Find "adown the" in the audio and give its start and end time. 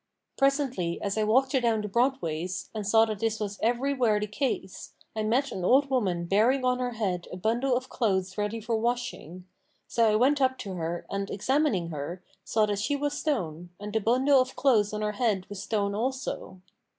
1.53-1.87